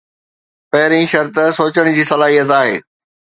[0.71, 2.75] پهرين شرط سوچڻ جي صلاحيت آهي.